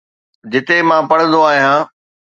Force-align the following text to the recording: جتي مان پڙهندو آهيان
جتي 0.51 0.77
مان 0.87 1.01
پڙهندو 1.09 1.39
آهيان 1.49 1.79